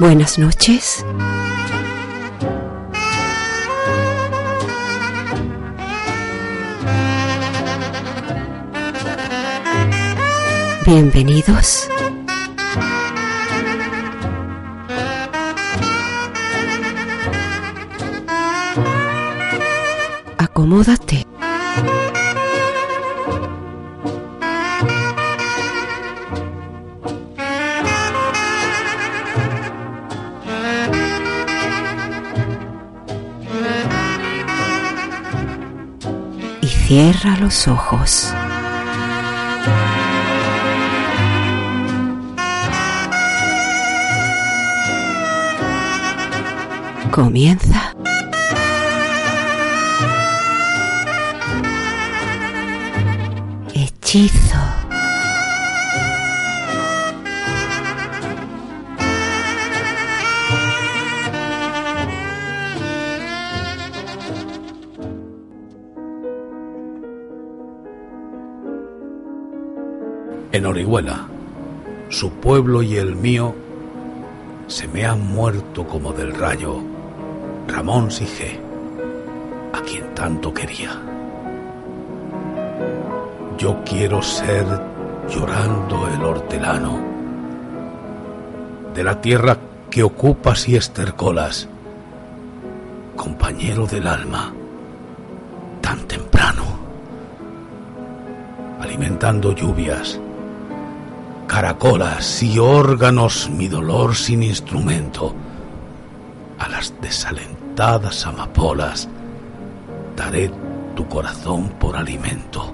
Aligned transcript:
Buenas 0.00 0.38
noches. 0.38 1.04
Bienvenidos. 10.86 11.86
Acomódate. 20.38 21.29
Cierra 36.90 37.36
los 37.36 37.68
ojos. 37.68 38.34
Comienza. 47.12 47.94
En 70.52 70.66
Orihuela, 70.66 71.28
su 72.08 72.32
pueblo 72.32 72.82
y 72.82 72.96
el 72.96 73.14
mío 73.14 73.54
se 74.66 74.88
me 74.88 75.06
han 75.06 75.32
muerto 75.32 75.86
como 75.86 76.12
del 76.12 76.34
rayo 76.34 76.80
Ramón 77.68 78.10
Sige, 78.10 78.58
a 79.72 79.80
quien 79.82 80.12
tanto 80.12 80.52
quería. 80.52 80.90
Yo 83.58 83.78
quiero 83.84 84.20
ser 84.22 84.66
llorando 85.28 86.08
el 86.08 86.24
hortelano 86.24 86.98
de 88.92 89.04
la 89.04 89.20
tierra 89.20 89.56
que 89.88 90.02
ocupas 90.02 90.68
y 90.68 90.74
estercolas, 90.74 91.68
compañero 93.14 93.86
del 93.86 94.08
alma, 94.08 94.52
tan 95.80 96.00
temprano, 96.08 96.64
alimentando 98.80 99.52
lluvias, 99.52 100.18
caracolas 101.60 102.42
y 102.42 102.58
órganos 102.58 103.50
mi 103.50 103.68
dolor 103.68 104.16
sin 104.16 104.42
instrumento. 104.42 105.34
A 106.58 106.66
las 106.70 106.94
desalentadas 107.02 108.26
amapolas 108.26 109.06
daré 110.16 110.50
tu 110.96 111.06
corazón 111.06 111.68
por 111.78 111.98
alimento. 111.98 112.72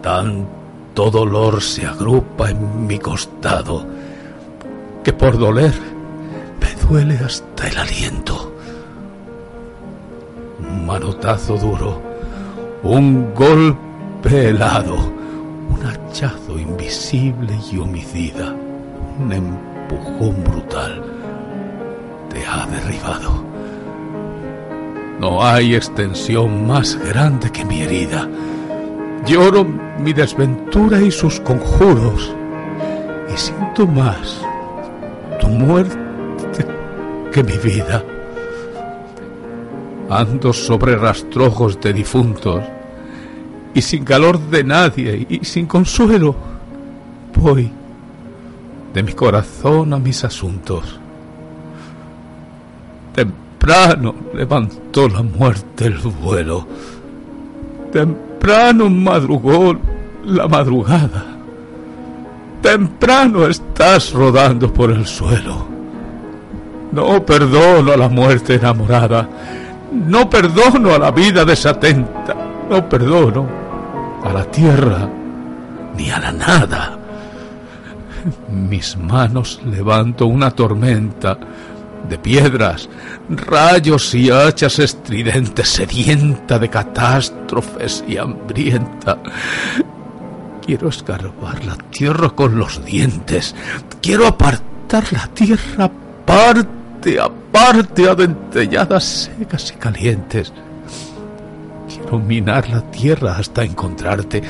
Tanto 0.00 1.10
dolor 1.10 1.60
se 1.60 1.84
agrupa 1.84 2.50
en 2.50 2.86
mi 2.86 3.00
costado 3.00 3.84
que 5.02 5.12
por 5.12 5.36
doler 5.36 5.74
me 6.60 6.80
duele 6.86 7.18
hasta 7.18 7.66
el 7.66 7.76
aliento. 7.76 8.54
Un 10.60 10.86
manotazo 10.86 11.56
duro, 11.56 12.00
un 12.84 13.34
golpe 13.34 14.50
helado 14.50 15.09
un 15.80 15.86
hachazo 15.86 16.58
invisible 16.58 17.58
y 17.70 17.78
homicida, 17.78 18.54
un 19.18 19.32
empujón 19.32 20.44
brutal, 20.44 21.02
te 22.28 22.44
ha 22.46 22.66
derribado. 22.66 23.44
No 25.18 25.42
hay 25.42 25.74
extensión 25.74 26.66
más 26.66 26.98
grande 27.08 27.50
que 27.50 27.64
mi 27.64 27.82
herida. 27.82 28.28
Lloro 29.26 29.64
mi 29.64 30.12
desventura 30.12 31.00
y 31.00 31.10
sus 31.10 31.40
conjuros, 31.40 32.34
y 33.32 33.36
siento 33.36 33.86
más 33.86 34.42
tu 35.40 35.48
muerte 35.48 35.98
que 37.32 37.42
mi 37.42 37.56
vida. 37.58 38.02
Ando 40.08 40.52
sobre 40.52 40.96
rastrojos 40.96 41.80
de 41.80 41.92
difuntos, 41.92 42.64
y 43.74 43.82
sin 43.82 44.04
calor 44.04 44.38
de 44.38 44.64
nadie 44.64 45.26
y 45.28 45.44
sin 45.44 45.66
consuelo, 45.66 46.34
voy 47.34 47.70
de 48.92 49.02
mi 49.02 49.12
corazón 49.12 49.92
a 49.92 49.98
mis 49.98 50.24
asuntos. 50.24 50.98
Temprano 53.14 54.14
levantó 54.34 55.08
la 55.08 55.22
muerte 55.22 55.86
el 55.86 55.98
vuelo, 55.98 56.66
temprano 57.92 58.90
madrugó 58.90 59.76
la 60.24 60.48
madrugada, 60.48 61.24
temprano 62.62 63.46
estás 63.46 64.12
rodando 64.12 64.72
por 64.72 64.90
el 64.90 65.06
suelo. 65.06 65.68
No 66.92 67.24
perdono 67.24 67.92
a 67.92 67.96
la 67.96 68.08
muerte 68.08 68.54
enamorada, 68.54 69.28
no 69.92 70.28
perdono 70.28 70.92
a 70.92 70.98
la 70.98 71.12
vida 71.12 71.44
desatenta, 71.44 72.34
no 72.68 72.88
perdono 72.88 73.59
a 74.24 74.32
la 74.32 74.44
tierra 74.44 75.08
ni 75.96 76.10
a 76.10 76.18
la 76.18 76.32
nada. 76.32 76.98
Mis 78.48 78.96
manos 78.96 79.60
levanto 79.64 80.26
una 80.26 80.50
tormenta 80.50 81.38
de 82.08 82.18
piedras, 82.18 82.88
rayos 83.28 84.14
y 84.14 84.30
hachas 84.30 84.78
estridentes, 84.78 85.68
sedienta 85.68 86.58
de 86.58 86.68
catástrofes 86.68 88.04
y 88.06 88.16
hambrienta. 88.16 89.18
Quiero 90.64 90.88
escarbar 90.88 91.64
la 91.64 91.76
tierra 91.90 92.30
con 92.30 92.58
los 92.58 92.84
dientes, 92.84 93.54
quiero 94.00 94.26
apartar 94.26 95.04
la 95.12 95.26
tierra 95.28 95.90
parte 96.26 97.18
a 97.18 97.28
parte, 97.28 98.08
adentelladas 98.08 99.30
secas 99.38 99.72
y 99.74 99.78
calientes 99.78 100.52
minar 102.18 102.68
la 102.68 102.82
tierra 102.90 103.36
hasta 103.36 103.64
encontrarte 103.64 104.42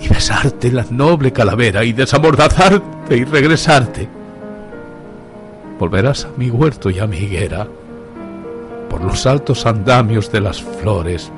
y 0.00 0.08
besarte 0.08 0.72
la 0.72 0.84
noble 0.90 1.32
calavera 1.32 1.84
y 1.84 1.92
desamordazarte 1.92 3.16
y 3.16 3.24
regresarte. 3.24 4.08
Volverás 5.78 6.26
a 6.26 6.30
mi 6.36 6.50
huerto 6.50 6.90
y 6.90 6.98
a 6.98 7.06
mi 7.06 7.18
higuera. 7.18 7.66
Por 8.88 9.02
los 9.02 9.26
altos 9.26 9.66
andamios 9.66 10.30
de 10.30 10.40
las 10.40 10.62
flores 10.62 11.30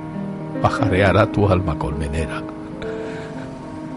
pajareará 0.61 1.31
tu 1.31 1.49
alma 1.49 1.79
colmenera. 1.79 2.43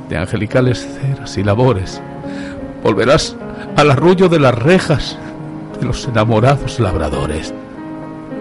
De 0.10 0.18
angelicales 0.18 0.88
ceras 1.01 1.38
y 1.38 1.44
labores 1.44 2.01
volverás 2.83 3.36
al 3.75 3.89
arrullo 3.89 4.30
de 4.30 4.39
las 4.39 4.54
rejas 4.54 5.18
de 5.80 5.88
los 5.88 6.06
enamorados 6.07 6.80
labradores. 6.80 7.54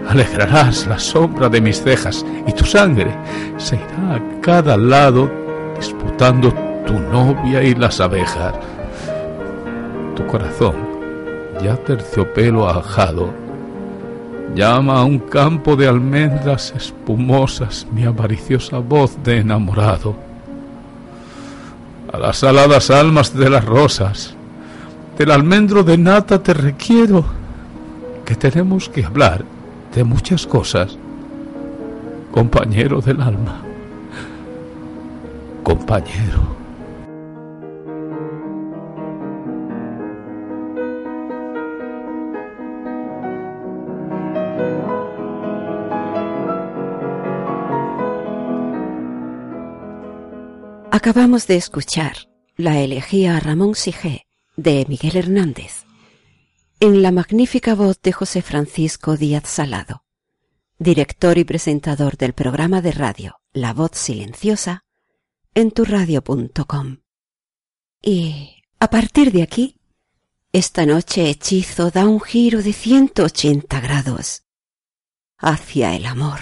Alegrarás 0.09 0.87
la 0.87 0.99
sombra 0.99 1.49
de 1.49 1.61
mis 1.61 1.83
cejas 1.83 2.25
y 2.47 2.53
tu 2.53 2.65
sangre 2.65 3.17
se 3.57 3.77
irá 3.77 4.17
a 4.17 4.41
cada 4.41 4.77
lado 4.77 5.31
disputando 5.77 6.53
tu 6.87 6.99
novia 6.99 7.63
y 7.63 7.75
las 7.75 8.01
abejas. 8.01 8.55
Tu 10.15 10.27
corazón, 10.27 10.75
ya 11.63 11.77
terciopelo 11.77 12.69
ajado, 12.69 13.31
llama 14.55 15.01
a 15.01 15.05
un 15.05 15.19
campo 15.19 15.75
de 15.75 15.89
almendras 15.89 16.73
espumosas 16.77 17.87
mi 17.91 18.05
avariciosa 18.05 18.79
voz 18.79 19.17
de 19.25 19.39
enamorado. 19.39 20.15
A 22.13 22.19
las 22.19 22.45
aladas 22.45 22.91
almas 22.91 23.35
de 23.35 23.51
las 23.51 23.65
rosas, 23.65 24.37
del 25.19 25.31
almendro 25.31 25.83
de 25.83 25.99
nata 25.99 26.43
te 26.43 26.55
requiero, 26.55 27.25
que 28.25 28.37
tenemos 28.37 28.89
que 28.89 29.05
hablar 29.05 29.45
de 29.95 30.03
muchas 30.03 30.47
cosas, 30.47 30.99
compañero 32.33 33.01
del 33.01 33.21
alma, 33.21 33.63
compañero. 35.63 36.55
Acabamos 50.91 51.47
de 51.47 51.57
escuchar 51.57 52.17
la 52.57 52.81
elegía 52.81 53.37
a 53.37 53.41
Ramón 53.41 53.75
Sigé 53.75 54.27
de 54.57 54.87
Miguel 54.89 55.17
Hernández 55.17 55.84
en 56.85 57.01
la 57.01 57.13
magnífica 57.13 57.75
voz 57.75 57.99
de 58.03 58.13
José 58.13 58.43
Francisco 58.43 59.17
Díaz 59.17 59.49
Salado, 59.49 60.05
director 60.79 61.39
y 61.39 61.45
presentador 61.45 62.19
del 62.19 62.35
programa 62.35 62.83
de 62.83 62.93
radio 62.93 63.41
La 63.55 63.73
Voz 63.73 63.93
Silenciosa 63.95 64.85
en 65.55 65.71
turradio.com. 65.71 66.99
Y 68.03 68.65
a 68.81 68.91
partir 68.91 69.33
de 69.33 69.43
aquí, 69.43 69.81
esta 70.53 70.85
noche 70.85 71.31
Hechizo 71.31 71.91
da 71.91 72.07
un 72.07 72.21
giro 72.21 72.61
de 72.61 72.75
180 72.75 73.81
grados 73.81 74.43
hacia 75.39 75.97
el 75.97 76.05
amor. 76.05 76.41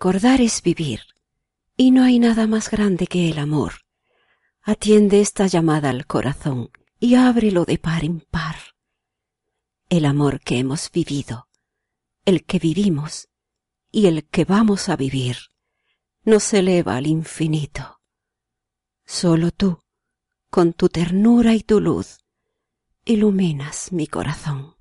Recordar 0.00 0.40
es 0.40 0.62
vivir, 0.62 1.02
y 1.76 1.90
no 1.90 2.04
hay 2.04 2.18
nada 2.18 2.46
más 2.46 2.70
grande 2.70 3.06
que 3.06 3.28
el 3.28 3.38
amor. 3.38 3.82
Atiende 4.62 5.20
esta 5.20 5.46
llamada 5.46 5.90
al 5.90 6.06
corazón 6.06 6.70
y 6.98 7.16
ábrelo 7.16 7.66
de 7.66 7.76
par 7.76 8.02
en 8.02 8.20
par. 8.20 8.56
El 9.90 10.06
amor 10.06 10.40
que 10.40 10.56
hemos 10.56 10.90
vivido, 10.90 11.48
el 12.24 12.46
que 12.46 12.58
vivimos 12.58 13.28
y 13.92 14.06
el 14.06 14.24
que 14.24 14.46
vamos 14.46 14.88
a 14.88 14.96
vivir, 14.96 15.36
nos 16.24 16.50
eleva 16.54 16.96
al 16.96 17.06
infinito. 17.06 18.00
Solo 19.04 19.50
tú, 19.50 19.82
con 20.48 20.72
tu 20.72 20.88
ternura 20.88 21.52
y 21.54 21.60
tu 21.60 21.78
luz, 21.78 22.24
iluminas 23.04 23.92
mi 23.92 24.06
corazón. 24.06 24.76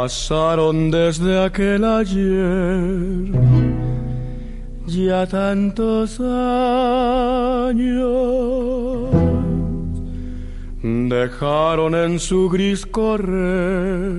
Pasaron 0.00 0.90
desde 0.90 1.44
aquel 1.44 1.84
ayer 1.84 3.26
ya 4.86 5.26
tantos 5.26 6.18
años, 6.18 6.70
dejaron 10.82 11.94
en 11.94 12.18
su 12.18 12.48
gris 12.48 12.86
correr 12.86 14.14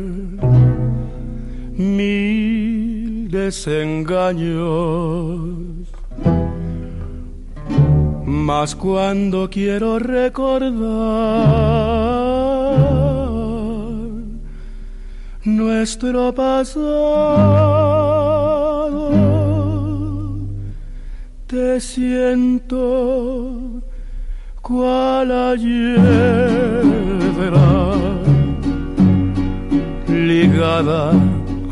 mil 1.78 3.28
desengaños. 3.32 4.28
Mas 8.24 8.76
cuando 8.76 9.50
quiero 9.50 9.98
recordar 9.98 11.42
nuestro 15.44 16.34
pasado. 16.34 16.72
Te 21.48 21.80
siento 21.80 23.82
cual 24.62 25.32
ayer 25.32 26.82
ligada 30.32 31.12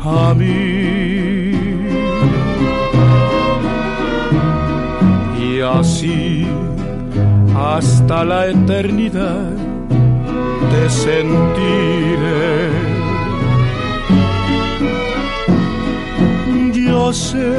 a 0.04 0.34
mí. 0.34 1.54
Y 5.42 5.60
así 5.60 6.46
hasta 7.56 8.24
la 8.24 8.48
eternidad 8.48 9.50
te 10.70 10.90
sentiré. 10.90 12.89
Yo 17.10 17.14
sé 17.14 17.52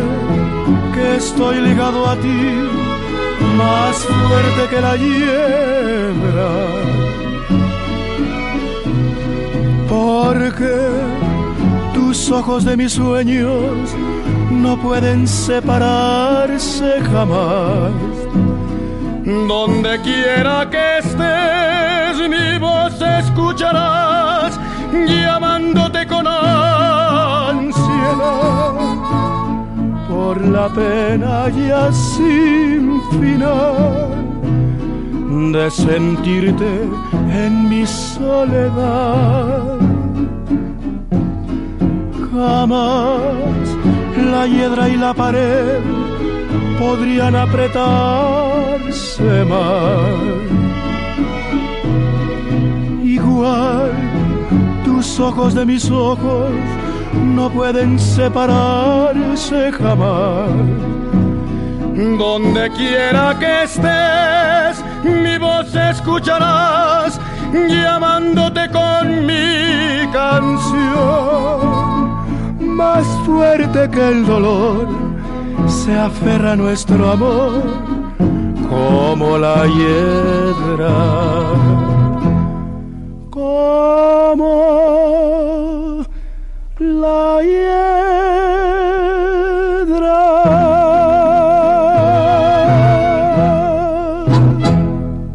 que 0.93 1.15
estoy 1.17 1.59
ligado 1.59 2.07
a 2.07 2.15
ti 2.15 2.41
más 3.57 3.97
fuerte 3.97 4.61
que 4.69 4.79
la 4.79 4.95
hiedra. 4.95 6.51
Porque 9.89 10.73
tus 11.93 12.31
ojos 12.31 12.63
de 12.63 12.77
mis 12.77 12.93
sueños 12.93 13.93
no 14.51 14.77
pueden 14.81 15.27
separarse 15.27 17.01
jamás. 17.11 17.91
Donde 19.25 19.99
quiera 19.99 20.69
que 20.69 20.99
estés, 20.99 22.29
mi 22.29 22.57
voz 22.57 23.01
escucharás, 23.01 24.57
llamándote 24.93 26.07
con 26.07 26.25
ansiedad 26.25 26.80
por 30.21 30.37
la 30.57 30.67
pena 30.69 31.49
ya 31.49 31.83
sin 31.91 32.83
final 33.19 34.09
de 35.55 35.65
sentirte 35.71 36.71
en 37.43 37.53
mi 37.69 37.83
soledad. 37.85 39.79
Jamás 42.33 43.65
la 44.33 44.43
hiedra 44.51 44.83
y 44.93 44.95
la 45.05 45.13
pared 45.13 45.79
podrían 46.79 47.35
apretarse 47.47 49.31
más. 49.53 50.21
Igual 53.17 53.91
tus 54.85 55.07
ojos 55.19 55.53
de 55.55 55.63
mis 55.65 55.85
ojos 55.89 56.51
no 57.13 57.49
pueden 57.49 57.99
separarse 57.99 59.71
jamás. 59.71 60.49
Donde 62.17 62.69
quiera 62.71 63.37
que 63.39 63.63
estés, 63.63 64.83
mi 65.03 65.37
voz 65.37 65.75
escucharás, 65.75 67.19
llamándote 67.53 68.69
con 68.71 69.25
mi 69.25 70.07
canción. 70.11 71.61
Más 72.59 73.05
fuerte 73.25 73.89
que 73.89 74.07
el 74.07 74.25
dolor, 74.25 74.87
se 75.67 75.97
aferra 75.97 76.55
nuestro 76.55 77.11
amor 77.11 77.61
como 78.71 79.37
la 79.37 79.67
hiedra. 79.67 80.93
Como. 83.29 84.80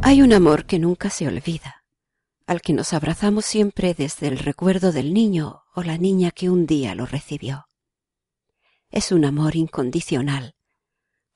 Hay 0.03 0.23
un 0.23 0.33
amor 0.33 0.67
que 0.67 0.79
nunca 0.79 1.11
se 1.11 1.27
olvida, 1.27 1.85
al 2.47 2.63
que 2.63 2.73
nos 2.73 2.93
abrazamos 2.93 3.45
siempre 3.45 3.93
desde 3.93 4.29
el 4.29 4.39
recuerdo 4.39 4.93
del 4.93 5.13
niño 5.13 5.65
o 5.75 5.83
la 5.83 5.99
niña 5.99 6.31
que 6.31 6.49
un 6.49 6.67
día 6.67 6.95
lo 6.95 7.07
recibió. 7.07 7.69
Es 8.91 9.13
un 9.13 9.25
amor 9.25 9.57
incondicional, 9.57 10.55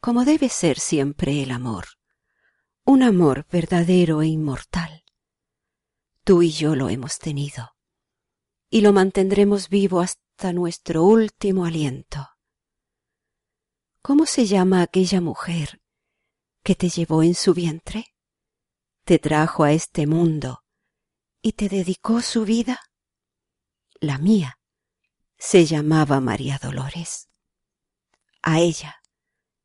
como 0.01 0.25
debe 0.25 0.49
ser 0.49 0.79
siempre 0.79 1.43
el 1.43 1.51
amor, 1.51 1.87
un 2.85 3.03
amor 3.03 3.47
verdadero 3.51 4.23
e 4.23 4.29
inmortal. 4.29 5.03
Tú 6.25 6.43
y 6.43 6.51
yo 6.51 6.77
lo 6.77 6.89
hemos 6.89 7.19
tenido 7.19 7.73
y 8.71 8.83
lo 8.83 8.93
mantendremos 8.93 9.69
vivo 9.69 10.01
hasta 10.01 10.30
nuestro 10.53 11.05
último 11.05 11.65
aliento. 11.65 12.27
¿Cómo 14.03 14.25
se 14.27 14.47
llama 14.47 14.83
aquella 14.83 15.21
mujer 15.21 15.81
que 16.65 16.75
te 16.75 16.89
llevó 16.89 17.23
en 17.23 17.35
su 17.35 17.53
vientre? 17.53 18.07
Te 19.05 19.19
trajo 19.19 19.63
a 19.65 19.73
este 19.73 20.07
mundo 20.07 20.65
y 21.43 21.53
te 21.53 21.69
dedicó 21.69 22.23
su 22.23 22.45
vida. 22.45 22.81
La 24.01 24.19
mía 24.19 24.59
se 25.39 25.67
llamaba 25.67 26.21
María 26.21 26.59
Dolores. 26.63 27.29
A 28.43 28.61
ella 28.61 28.97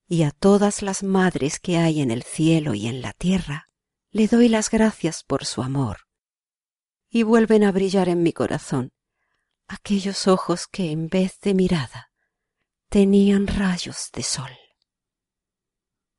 y 0.08 0.24
a 0.24 0.32
todas 0.32 0.82
las 0.82 1.02
madres 1.02 1.60
que 1.60 1.78
hay 1.78 2.02
en 2.02 2.12
el 2.12 2.24
cielo 2.24 2.74
y 2.74 2.88
en 2.88 3.02
la 3.02 3.14
tierra, 3.14 3.70
le 4.12 4.28
doy 4.28 4.50
las 4.50 4.70
gracias 4.70 5.24
por 5.24 5.46
su 5.46 5.64
amor. 5.64 6.02
Y 7.10 7.24
vuelven 7.24 7.64
a 7.64 7.72
brillar 7.72 8.10
en 8.10 8.22
mi 8.22 8.34
corazón 8.34 8.92
aquellos 9.68 10.28
ojos 10.28 10.68
que 10.68 10.92
en 10.92 11.08
vez 11.08 11.40
de 11.40 11.54
mirada 11.54 12.12
tenían 12.90 13.48
rayos 13.48 14.10
de 14.14 14.24
sol. 14.24 14.52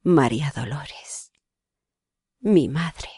María 0.02 0.52
Dolores, 0.54 1.32
mi 2.40 2.68
madre. 2.68 3.10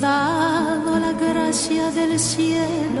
Dado 0.00 0.98
la 0.98 1.12
gracia 1.12 1.90
del 1.90 2.18
cielo, 2.18 2.99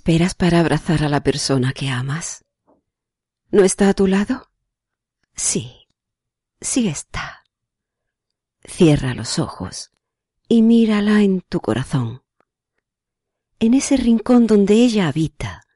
esperas 0.00 0.34
para 0.34 0.60
abrazar 0.60 1.04
a 1.04 1.10
la 1.10 1.22
persona 1.22 1.74
que 1.74 1.90
amas? 1.90 2.42
¿No 3.50 3.64
está 3.64 3.90
a 3.90 3.92
tu 3.92 4.06
lado? 4.06 4.50
Sí, 5.36 5.88
sí 6.58 6.88
está. 6.88 7.44
Cierra 8.64 9.12
los 9.12 9.38
ojos 9.38 9.90
y 10.48 10.62
mírala 10.62 11.20
en 11.20 11.42
tu 11.42 11.60
corazón. 11.60 12.22
En 13.58 13.74
ese 13.74 13.98
rincón 13.98 14.46
donde 14.46 14.72
ella 14.72 15.06
habita, 15.06 15.66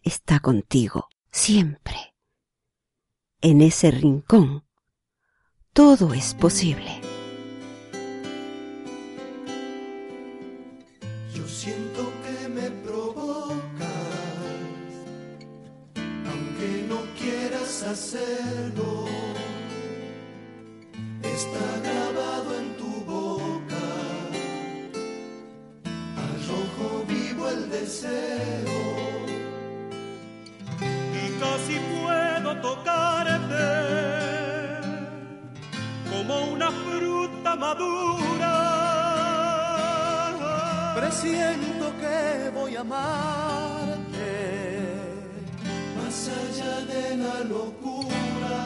está 0.00 0.40
contigo 0.40 1.10
siempre. 1.30 2.14
En 3.42 3.60
ese 3.60 3.90
rincón, 3.90 4.64
todo 5.74 6.14
es 6.14 6.32
posible. 6.32 7.09
Está 21.22 21.66
grabado 21.84 22.50
en 22.58 22.66
tu 22.78 22.90
boca. 23.04 23.84
Al 26.22 26.32
rojo 26.48 27.04
vivo 27.06 27.50
el 27.50 27.68
deseo. 27.68 28.80
Y 30.80 31.24
casi 31.40 31.76
puedo 31.92 32.50
tocarte 32.62 33.68
como 36.10 36.34
una 36.54 36.70
fruta 36.70 37.54
madura. 37.54 38.54
Presiento 40.96 41.92
que 42.00 42.50
voy 42.54 42.76
a 42.76 42.80
amar 42.80 43.79
más 46.10 46.28
allá 46.28 46.74
de 46.92 47.16
la 47.18 47.38
locura. 47.44 48.58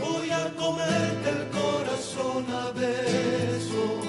Voy 0.00 0.30
a 0.30 0.44
comerte 0.62 1.28
el 1.36 1.44
corazón 1.60 2.44
a 2.62 2.70
besos, 2.80 4.04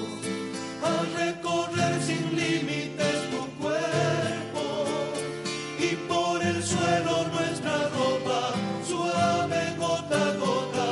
a 0.91 0.93
recorrer 1.21 2.01
sin 2.01 2.23
límites 2.41 3.17
tu 3.31 3.41
cuerpo 3.61 4.65
y 5.87 5.89
por 6.11 6.41
el 6.41 6.63
suelo 6.63 7.15
nuestra 7.35 7.77
ropa, 7.97 8.41
suave 8.87 9.63
gota 9.77 10.19
a 10.29 10.33
gota, 10.45 10.91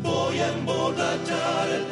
voy 0.00 0.38
a 0.38 0.48
emborracharte 0.52 1.91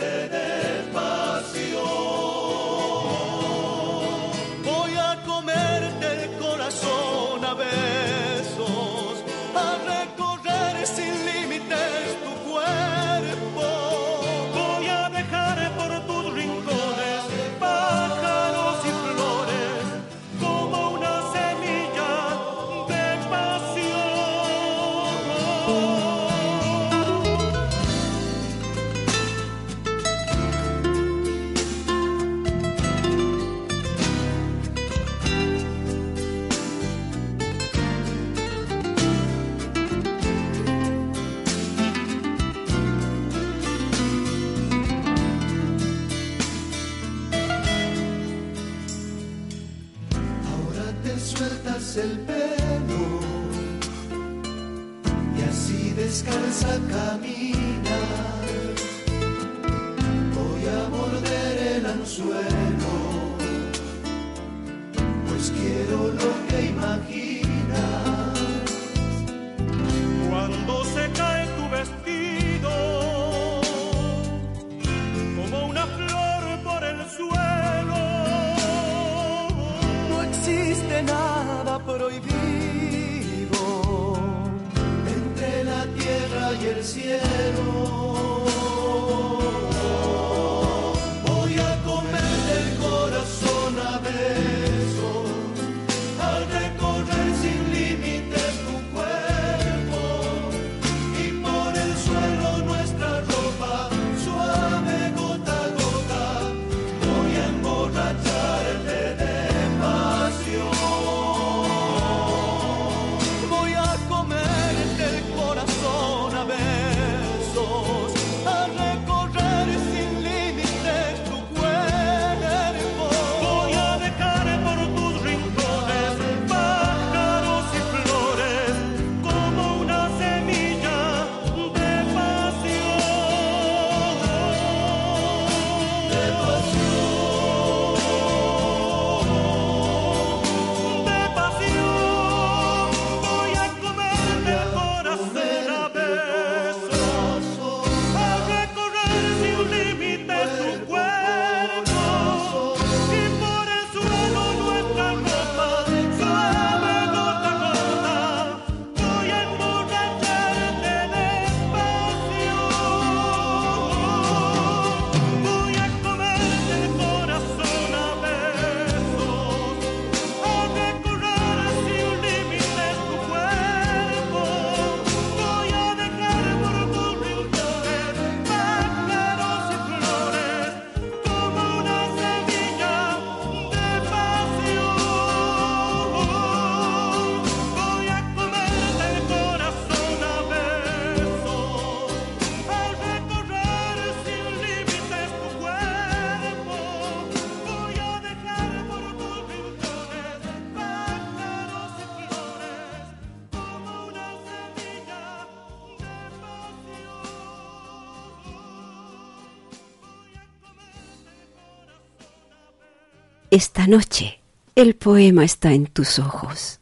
Esta 213.63 213.87
noche 213.87 214.41
el 214.75 214.97
poema 214.97 215.45
está 215.45 215.75
en 215.75 215.87
tus 215.87 216.19
ojos, 216.19 216.81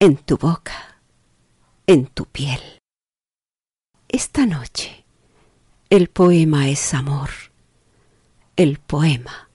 en 0.00 0.16
tu 0.16 0.38
boca, 0.38 1.02
en 1.86 2.06
tu 2.06 2.24
piel. 2.24 2.62
Esta 4.08 4.46
noche 4.46 5.04
el 5.90 6.08
poema 6.08 6.70
es 6.70 6.94
amor, 6.94 7.28
el 8.56 8.78
poema 8.78 9.50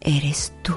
eres 0.00 0.54
tú. 0.62 0.76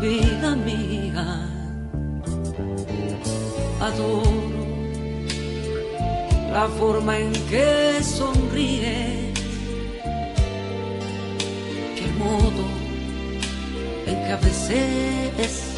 vida 0.00 0.56
mía. 0.56 1.46
Adoro 3.80 4.22
la 6.52 6.66
forma 6.78 7.18
en 7.18 7.32
que 7.50 8.02
sonríe, 8.02 9.32
el 12.04 12.14
modo 12.18 12.64
en 14.06 14.16
que 14.24 14.32
a 14.32 14.36
veces 14.36 15.74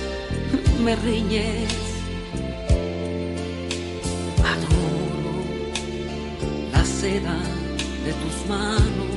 me 0.85 0.97
riñes. 0.97 1.73
Adoro 4.53 5.35
la 6.73 6.85
seda 6.85 7.39
de 8.05 8.13
tus 8.23 8.37
manos, 8.49 9.15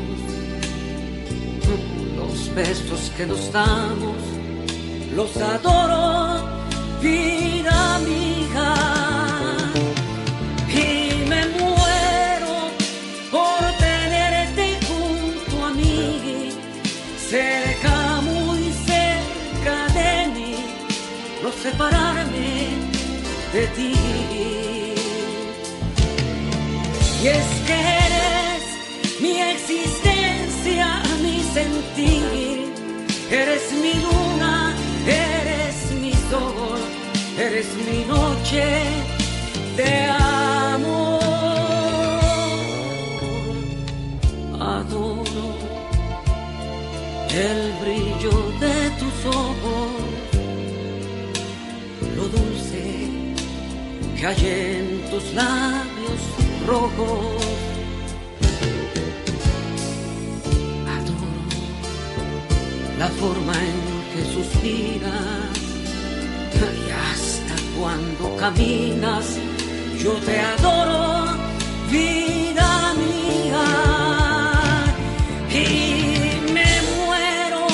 los 2.18 2.56
besos 2.56 3.12
que 3.16 3.26
nos 3.26 3.52
damos 3.52 4.35
los 5.16 5.38
adoro, 5.38 6.44
vida 7.02 7.96
amiga. 7.96 8.76
Y 10.68 11.30
me 11.30 11.42
muero 11.58 12.56
por 13.32 13.62
tenerte 13.80 14.78
junto 14.88 15.66
a 15.66 15.72
mí, 15.72 16.52
cerca, 17.30 18.22
muy 18.22 18.72
cerca 18.92 19.76
de 20.00 20.28
mí, 20.36 20.56
no 21.42 21.50
separarme 21.64 22.50
de 23.54 23.68
ti. 23.76 23.94
Y 27.24 27.28
es 27.28 27.48
que 27.68 27.80
eres 28.08 29.22
mi 29.22 29.40
existencia, 29.54 31.02
mi 31.24 31.42
sentir, 31.54 32.74
eres 33.32 33.72
mi 33.82 33.94
luna 33.94 34.25
eres 37.46 37.68
mi 37.88 38.04
noche 38.06 38.66
de 39.78 39.92
amor. 40.10 41.20
Adoro 44.60 45.48
el 47.30 47.62
brillo 47.82 48.36
de 48.64 48.76
tus 49.00 49.18
ojos, 49.26 49.92
lo 52.16 52.24
dulce 52.38 52.84
que 54.18 54.26
hay 54.26 54.42
en 54.44 55.10
tus 55.12 55.26
labios 55.34 56.22
rojos. 56.66 57.44
Adoro 60.98 61.30
la 62.98 63.08
forma 63.20 63.54
en 63.70 63.80
que 64.12 64.22
suspiras 64.34 65.66
cuando 67.78 68.36
caminas 68.38 69.26
yo 70.02 70.14
te 70.28 70.40
adoro, 70.40 71.26
vida 71.90 72.94
mía. 72.94 73.66
Y 75.50 76.52
me 76.52 76.72
muero 76.96 77.66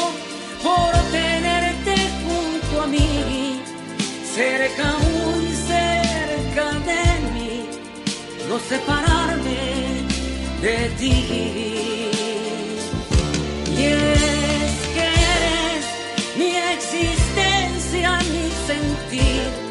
por 0.64 0.92
tenerte 1.12 1.96
junto 2.24 2.82
a 2.84 2.88
mí, 2.88 3.62
cerca, 4.34 4.94
muy 5.08 5.48
cerca 5.72 6.66
de 6.90 7.04
mí, 7.34 7.66
no 8.48 8.60
separarme 8.60 9.62
de 10.62 10.78
ti. 11.00 12.12
Y 13.78 13.84
es 13.84 14.74
que 14.96 15.08
eres 15.36 15.84
mi 16.38 16.56
existencia, 16.76 18.20
mi 18.32 18.46
sentir. 18.68 19.71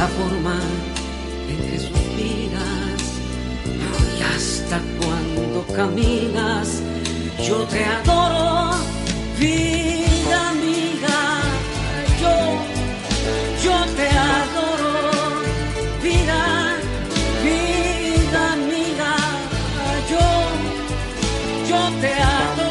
La 0.00 0.08
forma 0.08 0.58
en 1.50 1.58
que 1.68 1.78
suspiras 1.78 3.00
y 4.16 4.22
hasta 4.34 4.80
cuando 4.98 5.58
caminas 5.76 6.82
yo 7.46 7.58
te 7.72 7.84
adoro, 7.84 8.76
vida 9.38 10.38
amiga. 10.54 11.18
Yo, 12.22 12.36
yo 13.64 13.76
te 13.98 14.08
adoro, 14.08 14.94
vida, 16.02 16.40
vida 17.44 18.52
amiga. 18.58 19.12
Yo, 20.12 20.26
yo 21.70 21.80
te 22.02 22.12
adoro. 22.14 22.70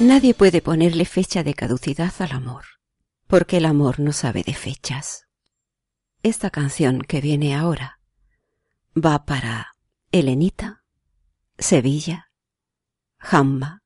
Nadie 0.00 0.32
puede 0.34 0.60
ponerle 0.62 1.04
fecha 1.04 1.42
de 1.42 1.54
caducidad 1.54 2.12
al 2.20 2.32
amor, 2.32 2.64
porque 3.26 3.58
el 3.58 3.64
amor 3.64 4.00
no 4.00 4.12
sabe 4.12 4.42
de 4.42 4.54
fechas. 4.54 5.26
Esta 6.22 6.50
canción 6.50 7.00
que 7.00 7.20
viene 7.20 7.54
ahora 7.54 8.00
va 8.96 9.24
para 9.24 9.76
Elenita, 10.12 10.82
Sevilla, 11.58 12.30
Jamba, 13.18 13.82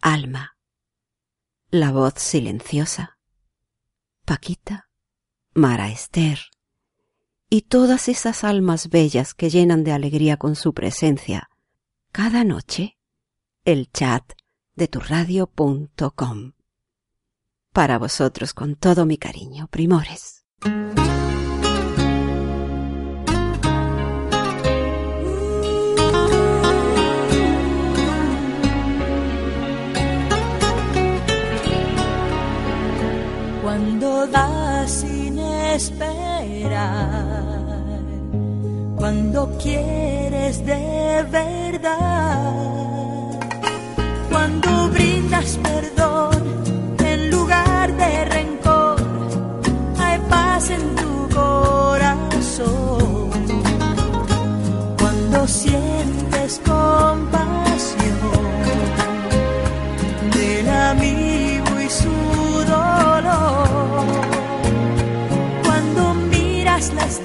Alma, 0.00 0.56
la 1.70 1.92
voz 1.92 2.14
silenciosa, 2.16 3.18
Paquita, 4.24 4.88
Mara 5.54 5.90
Esther 5.90 6.40
y 7.48 7.62
todas 7.62 8.08
esas 8.08 8.44
almas 8.44 8.88
bellas 8.88 9.34
que 9.34 9.50
llenan 9.50 9.82
de 9.82 9.92
alegría 9.92 10.36
con 10.36 10.54
su 10.54 10.72
presencia 10.72 11.50
cada 12.12 12.44
noche 12.44 12.96
el 13.64 13.90
chat 13.92 14.32
de 14.74 14.88
turradio.com. 14.88 16.52
Para 17.72 17.98
vosotros 17.98 18.52
con 18.52 18.74
todo 18.74 19.06
mi 19.06 19.16
cariño, 19.16 19.68
primores. 19.68 20.44
Cuando 33.62 34.26
das 34.26 34.90
sin 34.90 35.38
esperar, 35.38 36.80
cuando 38.96 39.56
quieres 39.62 40.66
de 40.66 41.24
verdad, 41.30 42.50
cuando 44.28 44.88
brindas 44.88 45.56
perdón 45.62 45.99
en 50.70 50.94
tu 50.96 51.28
corazón. 51.34 53.30
Cuando 54.98 55.46
sientes 55.46 56.60
compasión 56.64 58.20
del 60.32 60.68
amigo 60.68 61.80
y 61.80 61.88
su 61.88 62.10
dolor. 62.66 64.04
Cuando 65.64 66.14
miras 66.14 66.92
las 66.94 67.19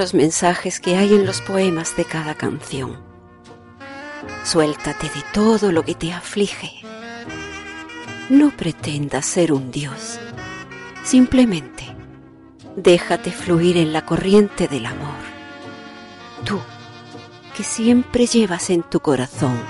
los 0.00 0.14
mensajes 0.14 0.80
que 0.80 0.96
hay 0.96 1.12
en 1.12 1.26
los 1.26 1.42
poemas 1.42 1.94
de 1.94 2.06
cada 2.06 2.34
canción. 2.34 2.98
Suéltate 4.44 5.10
de 5.10 5.22
todo 5.34 5.72
lo 5.72 5.84
que 5.84 5.94
te 5.94 6.10
aflige. 6.10 6.72
No 8.30 8.50
pretendas 8.50 9.26
ser 9.26 9.52
un 9.52 9.70
dios. 9.70 10.18
Simplemente 11.04 11.84
déjate 12.76 13.30
fluir 13.30 13.76
en 13.76 13.92
la 13.92 14.06
corriente 14.06 14.68
del 14.68 14.86
amor. 14.86 15.20
Tú, 16.46 16.58
que 17.54 17.62
siempre 17.62 18.24
llevas 18.24 18.70
en 18.70 18.82
tu 18.82 19.00
corazón 19.00 19.60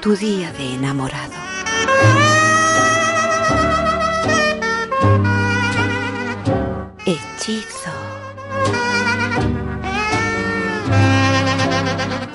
tu 0.00 0.16
día 0.16 0.52
de 0.54 0.74
enamorado. 0.74 1.34
Hechizo. 7.06 8.01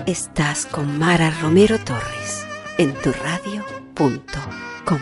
Estás 0.07 0.65
con 0.65 0.97
Mara 0.97 1.31
Romero 1.41 1.77
Torres 1.79 2.47
en 2.77 2.93
tu 2.93 3.11
radio.com. 3.11 4.99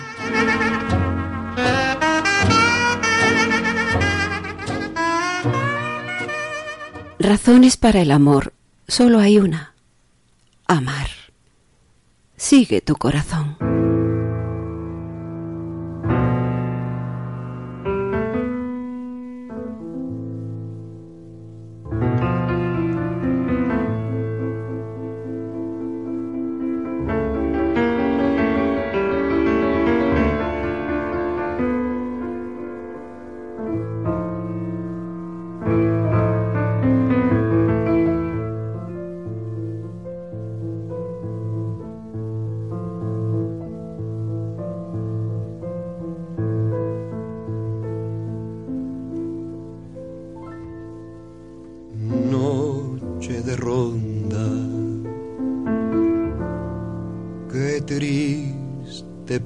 Razones 7.19 7.77
para 7.77 8.01
el 8.01 8.09
amor. 8.09 8.53
Solo 8.87 9.19
hay 9.19 9.37
una. 9.37 9.75
Amar. 10.65 11.09
Sigue 12.35 12.81
tu 12.81 12.95
corazón. 12.95 13.74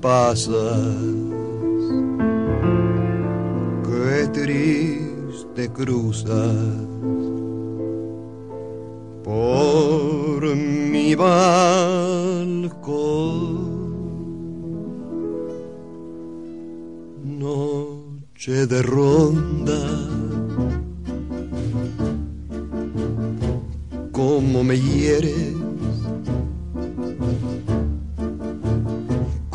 Pasas, 0.10 0.96
qué 3.86 4.28
triste 4.34 5.64
cruzas 5.72 6.56
por 9.24 10.56
mi 10.56 11.14
balcón. 11.14 12.00
Noche 17.24 18.66
de 18.66 18.82
ronda. 18.82 19.80
cómo 24.20 24.64
me 24.64 24.78
hieres, 24.78 25.56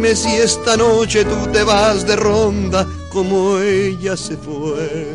Dime 0.00 0.16
si 0.16 0.30
esta 0.30 0.78
noche 0.78 1.26
tú 1.26 1.46
te 1.52 1.62
vas 1.62 2.06
de 2.06 2.16
ronda 2.16 2.88
como 3.12 3.58
ella 3.58 4.16
se 4.16 4.34
fue. 4.34 5.06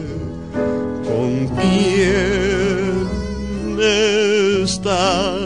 ¿Con 1.03 1.47
quién 1.57 3.07
está? 3.81 5.39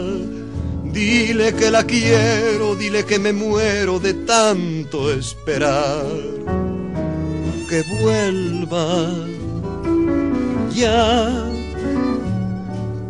Dile 0.84 1.54
que 1.54 1.70
la 1.70 1.84
quiero, 1.84 2.76
dile 2.76 3.06
que 3.06 3.18
me 3.18 3.32
muero 3.32 3.98
de 3.98 4.12
tanto 4.12 5.10
esperar. 5.10 6.04
Que 7.66 7.82
vuelva 8.02 9.08
ya 10.74 11.50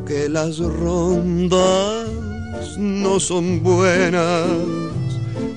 que 0.06 0.28
las 0.28 0.58
rondas 0.58 2.06
no 2.78 3.18
son 3.18 3.64
buenas, 3.64 4.46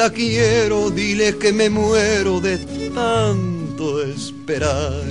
La 0.00 0.08
quiero, 0.08 0.90
dile 0.90 1.36
que 1.36 1.52
me 1.52 1.68
muero 1.68 2.40
de 2.40 2.56
tanto 2.94 4.02
esperar. 4.02 5.04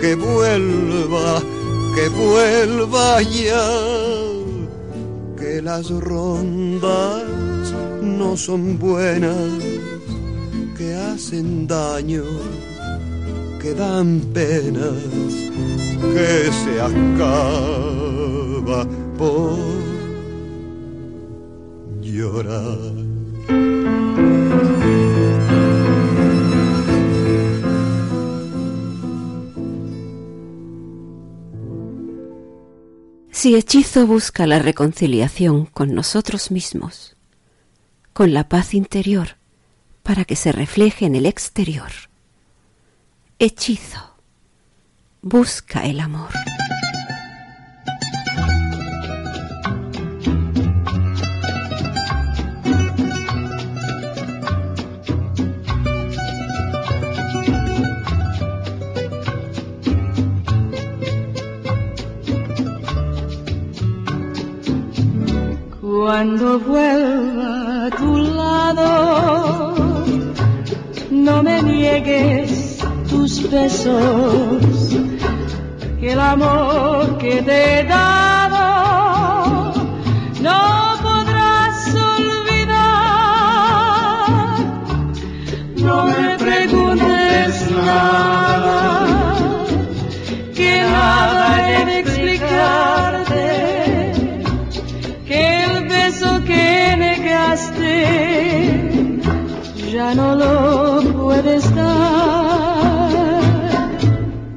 Que 0.00 0.14
vuelva, 0.14 1.42
que 1.96 2.08
vuelva 2.08 3.20
ya. 3.22 3.68
Que 5.36 5.60
las 5.60 5.90
rondas 5.90 7.24
no 8.00 8.36
son 8.36 8.78
buenas, 8.78 9.60
que 10.78 10.94
hacen 10.94 11.66
daño, 11.66 12.22
que 13.60 13.74
dan 13.74 14.20
penas, 14.32 15.02
que 16.14 16.48
se 16.62 16.80
acaba 16.80 18.86
por 19.18 19.58
llorar. 22.00 23.01
Si 33.42 33.56
hechizo 33.56 34.06
busca 34.06 34.46
la 34.46 34.60
reconciliación 34.60 35.66
con 35.66 35.96
nosotros 35.96 36.52
mismos, 36.52 37.16
con 38.12 38.32
la 38.32 38.48
paz 38.48 38.72
interior, 38.72 39.36
para 40.04 40.24
que 40.24 40.36
se 40.36 40.52
refleje 40.52 41.06
en 41.06 41.16
el 41.16 41.26
exterior, 41.26 41.90
hechizo 43.40 44.14
busca 45.22 45.84
el 45.84 45.98
amor. 45.98 46.30
Cuando 66.04 66.58
vuelva 66.58 67.86
a 67.86 67.90
tu 67.90 68.16
lado, 68.16 69.74
no 71.12 71.42
me 71.44 71.62
niegues 71.62 72.78
tus 73.08 73.48
besos, 73.48 74.96
que 76.00 76.12
el 76.12 76.18
amor 76.18 77.18
que 77.18 77.40
te 77.42 77.78
he 77.78 77.84
dado 77.84 79.74
no 80.40 80.96
podrás 81.06 81.94
olvidar. 81.94 82.72
No 85.76 86.06
me 86.06 86.36
preguntes 86.36 87.70
nada, 87.70 89.06
que 90.52 90.82
nada 90.82 91.70
he 91.70 91.84
de 91.86 91.98
explicarte 92.00 93.01
que 96.46 96.96
negaste 96.96 98.82
ya 99.92 100.14
no 100.14 100.34
lo 100.34 101.02
puedes 101.12 101.74
dar. 101.74 103.10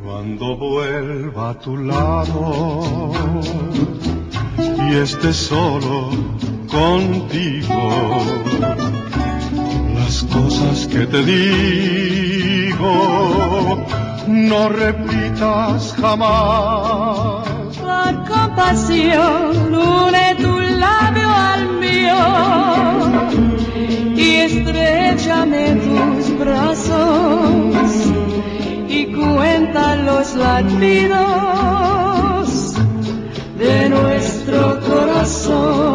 Cuando 0.03 0.57
vuelva 0.57 1.49
a 1.49 1.59
tu 1.59 1.75
lado 1.77 3.11
y 4.89 4.95
estés 4.95 5.35
solo 5.35 6.09
contigo. 6.71 7.91
Las 9.95 10.23
cosas 10.23 10.87
que 10.87 11.05
te 11.07 11.23
digo, 11.23 12.91
no 14.27 14.69
repitas 14.69 15.93
jamás. 15.99 17.45
Por 17.77 18.13
compasión, 18.29 19.34
latidos 30.35 31.23
de 33.57 33.89
nuestro 33.89 34.79
corazón. 34.81 35.94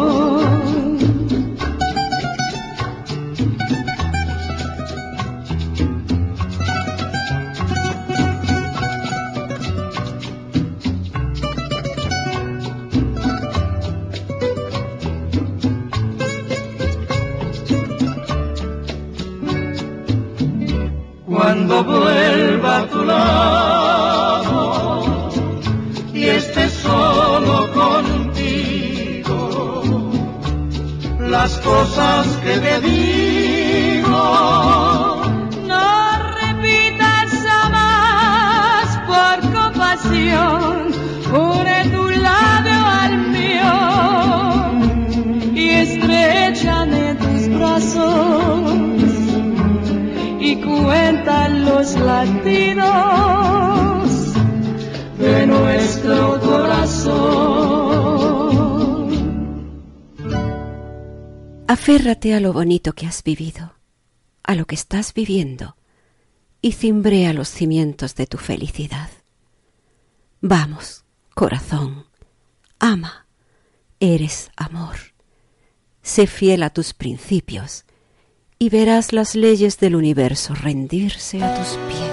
Aférrate 61.93 62.33
a 62.33 62.39
lo 62.39 62.53
bonito 62.53 62.93
que 62.93 63.05
has 63.05 63.21
vivido, 63.21 63.73
a 64.43 64.55
lo 64.55 64.65
que 64.65 64.75
estás 64.75 65.13
viviendo, 65.13 65.75
y 66.61 66.71
cimbrea 66.71 67.33
los 67.33 67.49
cimientos 67.49 68.15
de 68.15 68.27
tu 68.27 68.37
felicidad. 68.37 69.09
Vamos, 70.39 71.03
corazón, 71.35 72.05
ama, 72.79 73.27
eres 73.99 74.51
amor. 74.55 74.95
Sé 76.01 76.27
fiel 76.27 76.63
a 76.63 76.69
tus 76.69 76.93
principios 76.93 77.83
y 78.57 78.69
verás 78.69 79.11
las 79.11 79.35
leyes 79.35 79.77
del 79.77 79.97
universo 79.97 80.55
rendirse 80.55 81.43
a 81.43 81.53
tus 81.59 81.77
pies. 81.89 82.10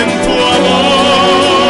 en 0.00 0.08
tu 0.24 0.32
amor, 0.54 1.61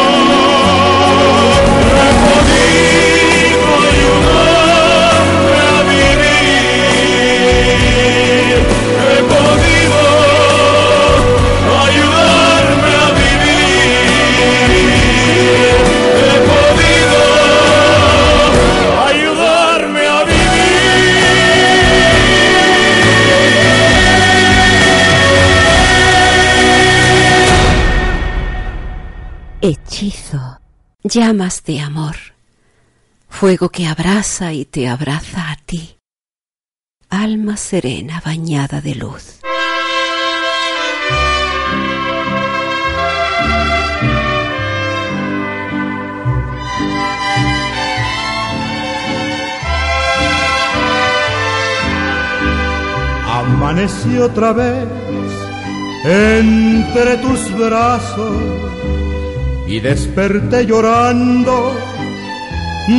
llamas 31.13 31.63
de 31.65 31.79
amor, 31.79 32.17
fuego 33.29 33.69
que 33.69 33.87
abraza 33.87 34.55
y 34.55 34.65
te 34.65 34.89
abraza 34.89 35.51
a 35.51 35.57
ti, 35.57 35.99
alma 37.11 37.59
serena 37.59 38.23
bañada 38.25 38.81
de 38.81 38.95
luz. 38.95 39.41
Amanecí 53.27 54.17
otra 54.17 54.55
vez 54.55 54.89
entre 56.07 57.19
tus 57.19 57.53
brazos 57.59 58.63
y 59.73 59.81
desperté 59.81 60.67
llorando 60.67 61.73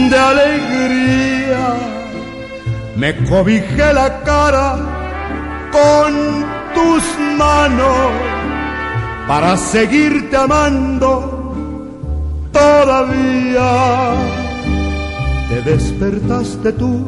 de 0.10 0.18
alegría. 0.18 1.66
Me 2.96 3.16
cobijé 3.30 3.94
la 3.94 4.24
cara 4.24 4.70
con 5.72 6.12
tus 6.74 7.04
manos 7.38 7.98
para 9.28 9.56
seguirte 9.56 10.36
amando 10.36 11.14
todavía. 12.52 13.70
Te 15.50 15.62
despertaste 15.62 16.72
tú 16.72 17.06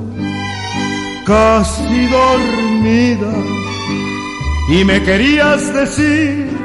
casi 1.26 2.06
dormida 2.06 3.34
y 4.70 4.86
me 4.86 5.02
querías 5.02 5.74
decir 5.74 6.65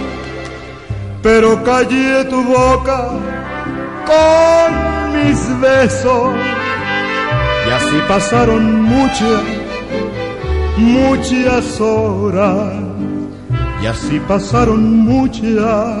pero 1.21 1.63
callé 1.63 2.25
tu 2.25 2.43
boca 2.43 3.09
con 4.05 5.13
mis 5.13 5.59
besos. 5.59 6.33
Y 7.67 7.71
así 7.71 7.97
pasaron 8.07 8.81
muchas, 8.81 9.43
muchas 10.77 11.79
horas. 11.79 12.73
Y 13.81 13.87
así 13.87 14.19
pasaron 14.27 14.99
muchas, 14.99 15.97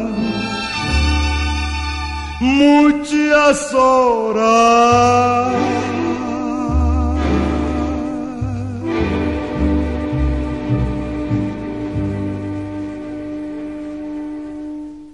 muchas 2.39 3.73
horas. 3.73 5.55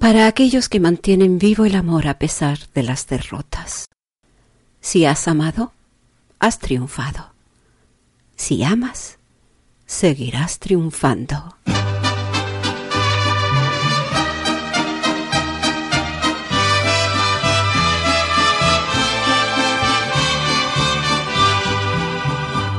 Para 0.08 0.28
aquellos 0.28 0.70
que 0.70 0.80
mantienen 0.80 1.38
vivo 1.38 1.66
el 1.66 1.76
amor 1.76 2.08
a 2.08 2.18
pesar 2.18 2.60
de 2.74 2.82
las 2.82 3.08
derrotas. 3.08 3.90
Si 4.80 5.04
has 5.04 5.28
amado, 5.28 5.74
has 6.40 6.60
triunfado. 6.60 7.34
Si 8.38 8.64
amas, 8.64 9.18
seguirás 9.86 10.60
triunfando. 10.60 11.58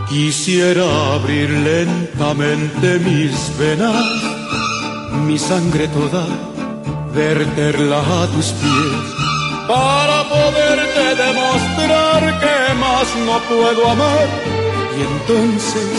Quisiera 0.09 1.15
abrir 1.15 1.51
lentamente 1.51 2.99
mis 3.01 3.59
venas, 3.59 4.23
mi 5.27 5.39
sangre 5.39 5.89
toda 5.89 6.57
verterla 7.19 7.99
a 7.99 8.27
tus 8.29 8.47
pies 8.61 9.07
para 9.67 10.19
poderte 10.29 11.05
demostrar 11.25 12.23
que 12.43 12.75
más 12.85 13.07
no 13.27 13.37
puedo 13.51 13.91
amar 13.91 14.27
y 14.97 15.01
entonces 15.13 15.91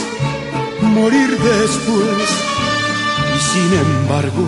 morir 0.81 1.29
después. 1.37 2.27
Y 3.35 3.39
sin 3.51 3.71
embargo, 3.85 4.45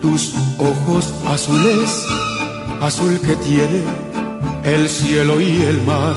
tus 0.00 0.34
ojos 0.58 1.04
azules, 1.28 1.90
azul 2.80 3.20
que 3.20 3.36
tiene 3.36 3.80
el 4.64 4.88
cielo 4.88 5.40
y 5.40 5.62
el 5.70 5.82
mar, 5.82 6.16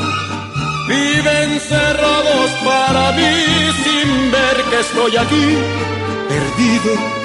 viven 0.87 1.59
cerrados 1.59 2.49
para 2.69 3.11
mí 3.11 3.35
sin 3.83 4.31
ver 4.31 4.57
que 4.69 4.79
estoy 4.79 5.15
aquí, 5.23 5.47
perdido 6.27 7.24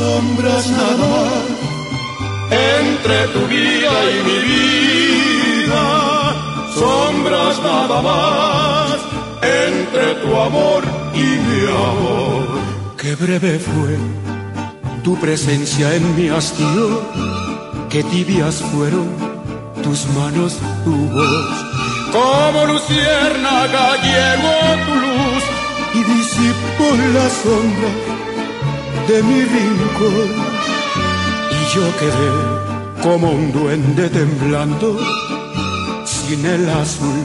sombras 0.00 0.66
nada 0.70 1.06
más 1.14 1.44
entre 2.74 3.18
tu 3.34 3.42
vida 3.54 3.94
y 4.14 4.16
mi 4.28 4.38
vida, 4.50 5.84
sombras 6.82 7.54
nada 7.70 7.98
más 8.10 8.96
entre 9.66 10.06
tu 10.22 10.30
amor 10.48 10.82
y 11.24 11.28
mi 11.46 11.60
amor. 11.88 12.46
Qué 13.00 13.14
breve 13.14 13.58
fue 13.58 13.92
tu 15.04 15.12
presencia 15.24 15.94
en 15.94 16.04
mi 16.16 16.28
hastío, 16.28 16.86
qué 17.90 18.02
tibias 18.04 18.56
fueron 18.72 19.08
tus 19.82 20.06
manos, 20.18 20.52
tu 20.84 20.96
voz. 21.16 21.56
Como 22.16 22.60
luciérnaga 22.72 23.86
llegó 24.08 24.56
tu 24.86 24.94
luz 25.04 25.44
y 25.98 26.00
disipó 26.14 26.88
la 27.16 27.26
sombra 27.42 28.09
de 29.10 29.22
mi 29.24 29.40
rincón. 29.44 30.30
Y 31.56 31.74
yo 31.74 31.84
quedé 32.00 32.30
como 33.02 33.30
un 33.30 33.52
duende 33.52 34.08
temblando 34.08 34.98
sin 36.04 36.40
el 36.46 36.68
azul 36.82 37.20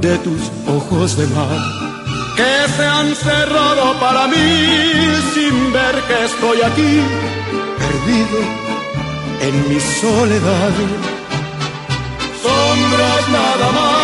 de 0.00 0.16
tus 0.18 0.42
ojos 0.66 1.16
de 1.18 1.26
mar 1.38 1.60
que 2.38 2.54
se 2.76 2.86
han 2.86 3.14
cerrado 3.14 3.84
para 4.00 4.26
mí 4.28 4.48
sin 5.34 5.72
ver 5.72 5.96
que 6.08 6.16
estoy 6.30 6.58
aquí 6.70 6.94
perdido 7.82 8.38
en 9.46 9.54
mi 9.68 9.80
soledad. 10.02 10.74
Sombras 12.42 13.24
nada 13.38 13.68
más 13.78 14.03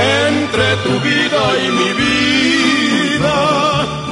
entre 0.00 0.76
tu 0.84 0.92
vida 1.00 1.42
y 1.64 1.68
mi 1.78 1.92
vida. 2.04 3.36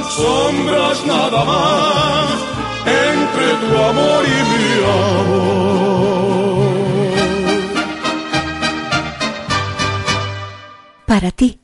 Sombras 0.09 1.05
nada 1.05 1.45
más 1.45 2.29
entre 2.85 3.47
tu 3.61 3.77
amor 3.77 4.25
y 4.25 4.39
mi 4.51 4.67
amor. 4.83 5.69
Para 11.05 11.31
ti 11.31 11.59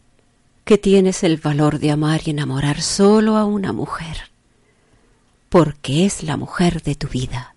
que 0.63 0.77
tienes 0.77 1.23
el 1.23 1.37
valor 1.37 1.79
de 1.79 1.91
amar 1.91 2.21
y 2.25 2.31
enamorar 2.31 2.81
solo 2.81 3.37
a 3.37 3.45
una 3.45 3.71
mujer, 3.73 4.31
porque 5.49 6.05
es 6.05 6.23
la 6.23 6.37
mujer 6.37 6.81
de 6.81 6.95
tu 6.95 7.07
vida 7.07 7.55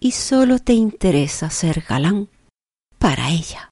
y 0.00 0.12
solo 0.12 0.58
te 0.58 0.72
interesa 0.72 1.50
ser 1.50 1.84
galán 1.86 2.28
para 2.98 3.30
ella. 3.30 3.71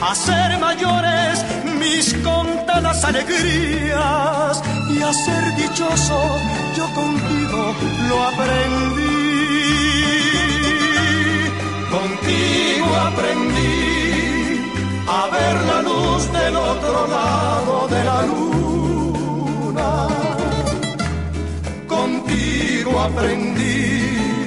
a 0.00 0.14
ser 0.14 0.58
mayores 0.58 1.44
mis 1.80 2.14
contadas 2.14 3.04
alegrías 3.04 4.62
y 4.90 5.02
a 5.02 5.12
ser 5.12 5.56
dichoso 5.56 6.38
yo 6.76 6.86
contigo 6.94 7.74
lo 8.08 8.24
aprendí. 8.24 9.08
Contigo 11.90 12.96
aprendí 13.10 14.62
a 15.08 15.26
ver 15.34 15.56
la 15.70 15.82
luz 15.82 16.32
del 16.32 16.56
otro 16.56 17.06
lado 17.08 17.88
de 17.88 18.04
la 18.04 18.22
luna. 18.30 19.90
Contigo 21.88 23.00
aprendí 23.00 24.46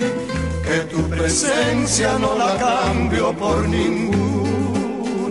que 0.63 0.77
tu 0.91 1.01
presencia 1.09 2.17
no 2.19 2.37
la 2.37 2.55
cambio 2.57 3.33
por 3.33 3.67
ninguna. 3.67 4.30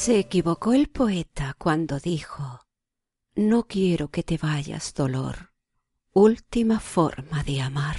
Se 0.00 0.18
equivocó 0.18 0.72
el 0.72 0.88
poeta 0.88 1.54
cuando 1.58 2.00
dijo, 2.00 2.64
No 3.34 3.64
quiero 3.64 4.08
que 4.08 4.22
te 4.22 4.38
vayas, 4.38 4.94
dolor, 4.94 5.52
última 6.14 6.80
forma 6.80 7.42
de 7.42 7.60
amar. 7.60 7.98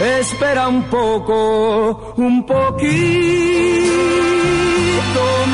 Espera 0.00 0.68
un 0.68 0.84
poco, 0.84 2.14
un 2.16 2.46
poquito 2.46 2.86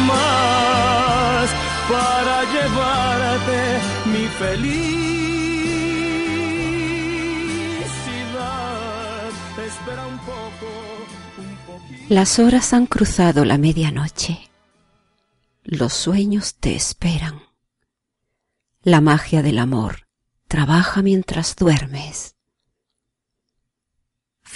más 0.06 1.50
para 1.88 2.44
llevarte 2.52 3.80
mi 4.04 4.26
felicidad. 4.26 4.84
Espera 9.66 10.06
un 10.06 10.18
poco, 10.18 10.66
un 11.38 11.56
poquito. 11.66 12.14
Las 12.14 12.38
horas 12.38 12.74
han 12.74 12.84
cruzado 12.84 13.46
la 13.46 13.56
medianoche. 13.56 14.50
Los 15.62 15.94
sueños 15.94 16.56
te 16.56 16.74
esperan. 16.76 17.40
La 18.82 19.00
magia 19.00 19.40
del 19.40 19.58
amor 19.58 20.06
trabaja 20.48 21.00
mientras 21.00 21.56
duermes. 21.56 22.33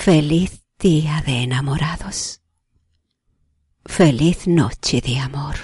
Feliz 0.01 0.63
día 0.79 1.23
de 1.27 1.43
enamorados. 1.43 2.41
Feliz 3.85 4.47
noche 4.47 5.01
de 5.01 5.19
amor. 5.19 5.57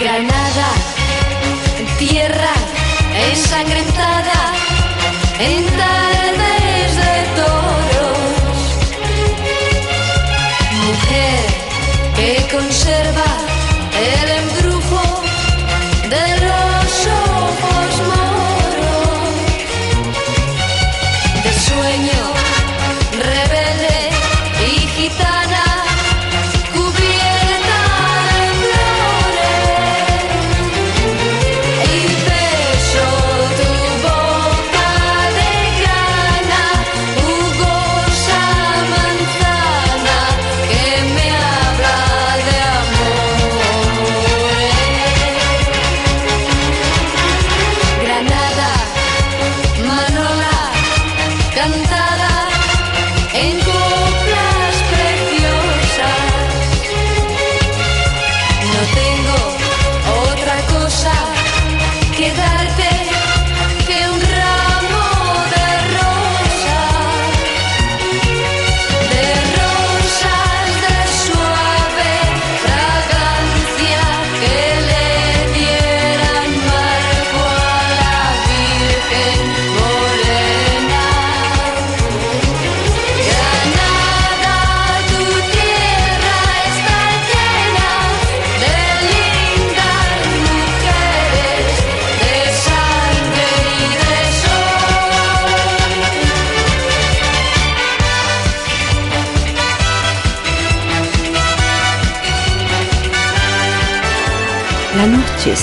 Granada, 0.00 0.68
tierra 1.98 2.54
ensangrentada, 3.30 4.54
en 5.38 5.69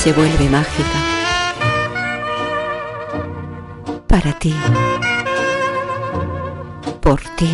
se 0.07 0.13
vuelve 0.13 0.49
mágica. 0.49 0.99
Para 4.07 4.31
ti. 4.39 4.55
Por 7.01 7.19
ti. 7.35 7.51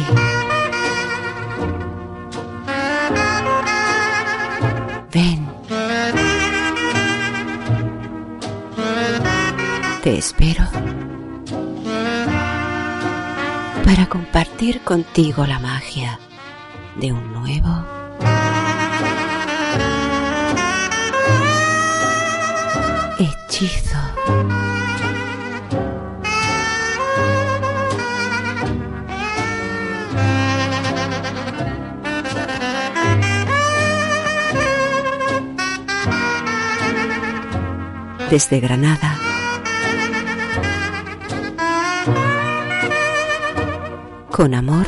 Ven. 5.12 5.49
Te 10.04 10.18
espero 10.20 10.66
para 13.84 14.06
compartir 14.06 14.82
contigo 14.82 15.47
la 15.47 15.58
magia 15.58 16.20
de 16.97 17.14
un 17.14 17.34
nuevo 17.34 18.03
hechizo. 23.64 23.97
Desde 38.30 38.59
Granada. 38.59 39.20
Con 44.32 44.55
amor. 44.55 44.88